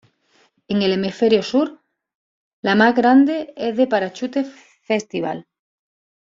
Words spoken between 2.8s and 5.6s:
grande es de Parachute Festival.